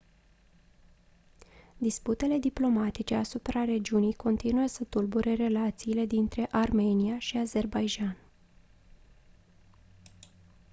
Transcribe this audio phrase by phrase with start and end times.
[1.77, 8.17] disputele diplomatice asupra regiunii continuă să tulbure relațiile dintre armenia și azerbaidjan